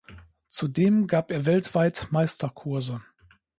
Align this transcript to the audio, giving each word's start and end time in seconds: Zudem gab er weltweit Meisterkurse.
Zudem 0.47 1.05
gab 1.05 1.29
er 1.29 1.45
weltweit 1.45 2.07
Meisterkurse. 2.09 3.03